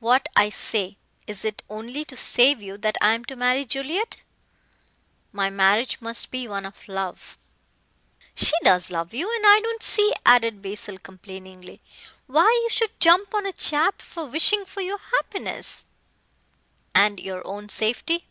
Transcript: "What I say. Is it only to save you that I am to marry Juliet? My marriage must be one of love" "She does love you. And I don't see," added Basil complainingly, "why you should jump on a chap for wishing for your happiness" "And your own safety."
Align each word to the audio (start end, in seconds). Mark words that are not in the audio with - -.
"What 0.00 0.28
I 0.34 0.50
say. 0.50 0.96
Is 1.28 1.44
it 1.44 1.62
only 1.70 2.04
to 2.06 2.16
save 2.16 2.60
you 2.60 2.76
that 2.78 2.96
I 3.00 3.12
am 3.14 3.24
to 3.26 3.36
marry 3.36 3.64
Juliet? 3.64 4.24
My 5.30 5.50
marriage 5.50 6.00
must 6.00 6.32
be 6.32 6.48
one 6.48 6.66
of 6.66 6.88
love" 6.88 7.38
"She 8.34 8.50
does 8.64 8.90
love 8.90 9.14
you. 9.14 9.32
And 9.32 9.46
I 9.46 9.60
don't 9.60 9.80
see," 9.80 10.12
added 10.26 10.62
Basil 10.62 10.98
complainingly, 10.98 11.80
"why 12.26 12.50
you 12.64 12.70
should 12.70 12.98
jump 12.98 13.32
on 13.36 13.46
a 13.46 13.52
chap 13.52 14.02
for 14.02 14.26
wishing 14.26 14.64
for 14.64 14.80
your 14.80 14.98
happiness" 14.98 15.84
"And 16.96 17.20
your 17.20 17.46
own 17.46 17.68
safety." 17.68 18.26